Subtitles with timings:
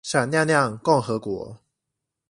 [0.03, 1.59] 閃亮亮共和國